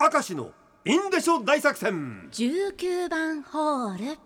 [0.00, 0.52] 明石の
[0.84, 2.28] インデショ大作戦。
[2.30, 4.18] 19番ホール。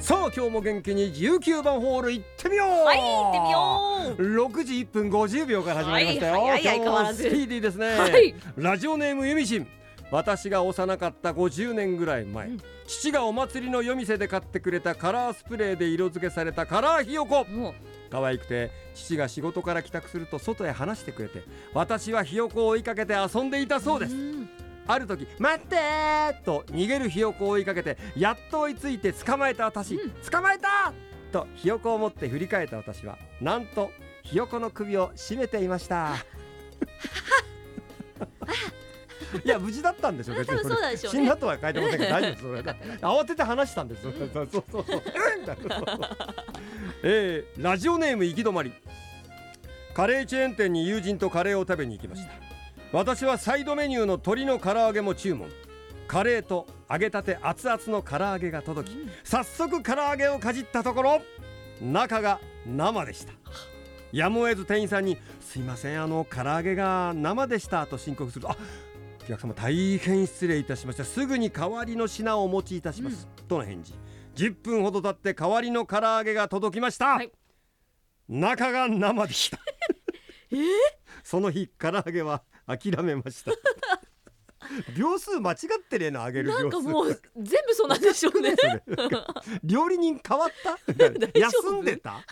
[0.00, 2.68] さあ今日も元気に19番ホール行ってみよう。
[2.84, 4.50] はい行ってみよう。
[4.50, 7.22] 6時1分50秒から始まりましたよ、はい早い相変わらず。
[7.26, 8.34] 今日もスピーディーですね、はい。
[8.56, 9.66] ラジオネームゆみしん
[10.10, 12.58] 私が幼かった50年ぐらい前、うん。
[12.86, 17.44] 父がお祭りの夜店で買ってくれたカラースプレーで色付けされたカラーひよこ。
[17.44, 17.74] も
[18.10, 21.42] 可愛くて父が仕事から帰宅すると外へ話してくれて
[21.74, 24.14] 私はひよこを追いかけて遊んでいたそうです。
[24.14, 24.48] ん。
[24.86, 25.76] ある時「待って!」
[26.46, 30.10] と逃げるひよこを追いかけてやっと追いついて捕まえた私、うん。
[30.30, 30.92] 捕まえた
[31.32, 33.90] とひよこを持って振り返った私はなんと
[34.22, 36.14] ひよこの首を絞めていました
[39.44, 41.20] いや無事だったんでしょ別に多分そうなんでしょうね。
[41.20, 42.42] 死んだとは書いてませんけど 大丈夫です。
[42.42, 44.84] それ慌てて話したんですそうそうそうそう。
[45.38, 45.56] うんだ
[47.02, 48.72] えーラジオネーム行き止まり。
[49.94, 52.30] カレーチェーン店に友人とカレーを食べに行きました、
[52.92, 55.48] 私はサイドメニューの鶏の唐揚げも注文。
[56.06, 61.22] カレーと揚げたて熱々の唐揚げが届き早速唐揚げをかじったところ
[61.80, 63.32] 中が生でした。
[64.12, 68.56] やむを得ず店員さんに「すいませんあの唐揚げが生でした」と申告すると「あ
[69.26, 71.04] お客様大変失礼いたしました。
[71.04, 73.92] すぐに代わりの品をお持ちいたします」との返事。
[74.36, 77.32] 10分ほど経って代わりの唐揚げが届きました、はい。
[78.28, 79.58] 中が生でした。
[81.24, 83.50] その日唐揚げは諦めました。
[84.96, 88.54] 秒数間違ってるのあげる秒数なんかもう全部そうなんでしょうね。
[89.64, 90.78] 料理人変わった？
[91.36, 92.24] 休んでた？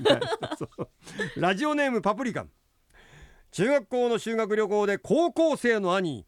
[1.36, 2.46] ラジオネームパプリカ
[3.50, 6.24] 中学校の修学旅行で高校生の兄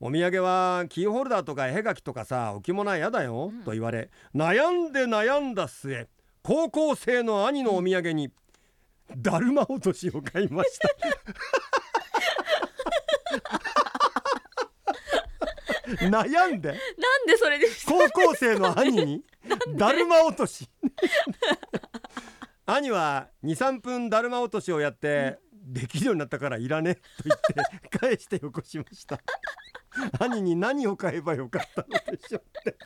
[0.00, 3.64] お土産はキーホルダーとか絵描きとかさ置物は嫌だよ、うん。
[3.64, 6.08] と言われ悩んで悩んだ末
[6.42, 8.30] 高校生の兄のお土産に、
[9.16, 10.88] だるま落としを買いました。
[16.06, 16.68] 悩んで？
[16.68, 19.24] なんでそれで高校生の兄に
[19.74, 20.68] だるま落とし。
[22.64, 25.40] 兄は23分だるま落としをやって、
[25.76, 27.40] できるようになったからいらねと言っ
[27.90, 29.20] て返してよこしました。
[30.18, 32.76] 兄に何を買えばよかったのでしょうって。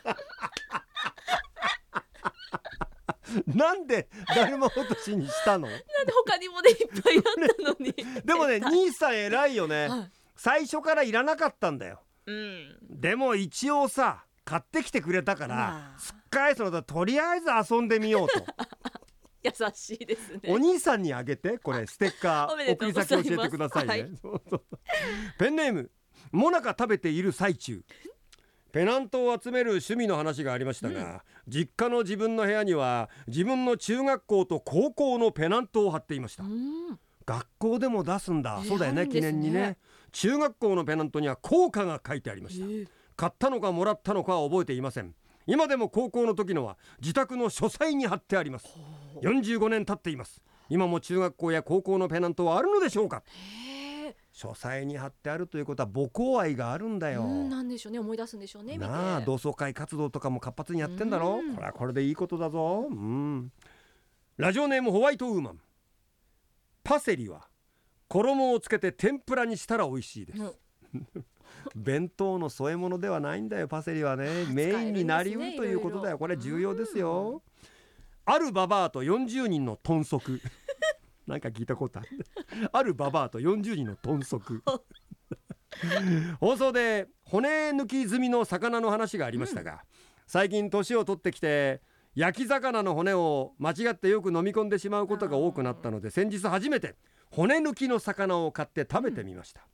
[3.47, 5.69] なんでだるま落としにしたの？
[5.69, 5.85] なんで
[6.27, 7.23] 他にもねいっぱいあっ
[7.57, 7.95] たのに。
[8.27, 10.11] でもね兄さん偉いよね、はい。
[10.35, 12.03] 最初からいらなかったんだよ。
[12.27, 12.77] うん。
[12.83, 15.99] でも一応さ買ってきてくれたから、まあ。
[16.01, 18.45] すっかりそのだとりあえず遊んでみようと
[19.43, 20.41] 優しいですね。
[20.49, 24.11] お兄さんにあげてこれステッカー 送り先教えてくださいね、はい。
[24.21, 24.63] そうそう
[25.39, 25.91] ペンネーム
[26.33, 27.83] もなか食べている最中。
[28.73, 36.99] ペナントを集める趣味の話がありましたが、実家の自分の部屋には自分の中学校と高校のペナントを貼っていました、うん。
[37.27, 39.21] 学校でも出すんだ、えーそうだよねね。
[39.21, 39.77] 念にね。
[40.13, 42.67] 中学校のペナントには校歌が書いてありました、
[43.17, 45.15] 買ったのかもらったのかは覚えていません
[45.47, 48.67] 今でも高校の時のは自宅の書斎に貼ってあります。
[49.23, 50.43] 45年経っています。
[50.69, 53.23] 今も中学校や高校のペナントはあるのでしょうか。
[54.33, 61.41] 書斎に貼ってあるということは母校愛があるんだよ、うんなんでしょうね思い出すんでしょうねなあ同窓会活動とかも活発にやってんだろ。
[61.41, 61.55] うん。
[61.55, 62.87] これはこれでいいことだぞ。
[62.89, 63.53] うん。
[64.37, 65.61] ラジオネームホワイトウーマン。
[66.83, 67.49] パセリは
[68.09, 70.43] 衣をつけて天ぷらにしたら美味しいです。
[70.95, 71.25] うん
[71.77, 74.47] 弁当の添え物ではないんだよパセリはね。
[74.51, 76.19] メインになりうるということだよ。
[76.19, 77.43] これ重要ですよ。
[78.25, 80.41] あるババアと40人の豚足。
[81.27, 82.09] なんか聞いたことある。
[82.73, 84.63] あるババアと40人の豚足。
[86.41, 89.85] 放送で骨抜き済みの魚の話がありましたが、
[90.27, 91.83] 最近年を取ってきて
[92.15, 96.97] 焼き魚の骨を間違ってよく飲み込んでしまうことが多くなったので先日初めて
[97.31, 99.67] 骨抜きの魚を買って食べてみました、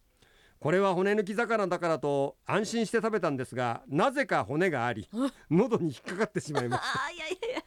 [0.67, 5.09] これは骨抜き魚だからと安心して食べたんですがなぜか骨があり
[5.49, 7.63] 喉に引っかかってしまいました いやいやいや。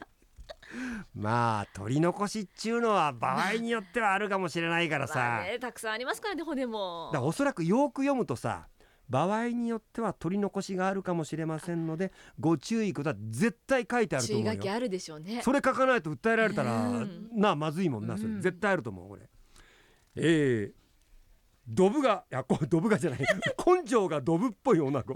[1.16, 7.10] まあ取り残しっちゅうのは場合によってはあるかもしれないからさ、まあねたくさんありますからね骨も。
[7.14, 8.68] だおそらくよく読むとさ
[9.08, 13.22] 場合によっては取り残しがあるかもしれませんのでご注意ください。
[13.30, 14.54] 絶対書いてあると注意思うよ。
[14.56, 15.42] 書きあるでしょうね。
[15.42, 17.30] それ書かないと訴えられたら、うん。
[17.32, 18.42] なあまずいもんなそれ、うん。
[18.42, 19.22] 絶対あると思うこれ。
[20.18, 20.80] えー、
[21.70, 23.20] ドブがいやこドブがじゃない。
[23.66, 25.14] 根性がドブっぽい女子。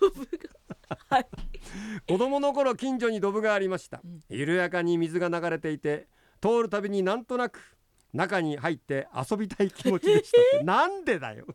[0.00, 0.98] ドブが。
[1.08, 1.26] はい。
[2.06, 4.20] 子供の頃近所にドブがありました、うん。
[4.28, 6.08] 緩やかに水が流れていて
[6.40, 7.60] 通るたびになんとなく
[8.12, 10.40] 中に入って遊びたい気持ちでした。
[10.40, 11.46] っ てなんでだよ。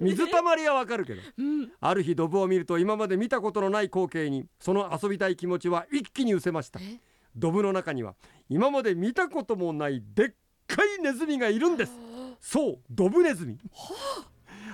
[0.00, 1.22] 水たまりはわかるけど。
[1.36, 1.72] うん。
[1.78, 6.80] ある日ドブを見ると今まで見たことのない光景にその遊びたい気持ちは一気に失せました。
[6.80, 7.00] え？
[7.36, 8.16] ドブの中には
[8.48, 10.30] 今まで見たこともないでっ
[10.66, 11.92] かいネズミがいるんです
[12.40, 13.58] そうドブネズミ。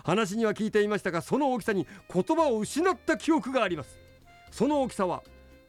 [0.04, 3.98] 話には聞いていましたがその大きさに言葉を失った記憶があります。
[4.50, 5.22] その大きさは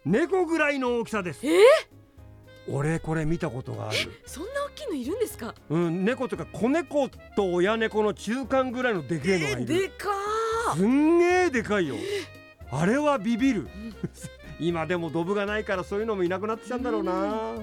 [0.03, 1.45] 猫ぐらいの大きさです。
[1.45, 1.59] え？
[2.68, 3.97] 俺これ見たことがある。
[4.25, 5.53] そんな大きいのいるんですか？
[5.69, 9.65] うん猫とか子猫と親猫の中間ぐらいのでけえのがいる。
[9.65, 10.75] でかー。
[10.77, 11.95] すんげえでかいよ。
[12.71, 13.68] あれはビビる。
[14.59, 17.56] 今でもドブがないからそういうのもいなくなってきたんだろうな